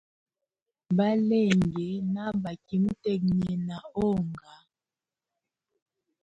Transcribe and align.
Balenge 0.97 1.87
ndabaki 2.09 2.75
mutegnena 2.83 3.77
onga. 4.05 4.53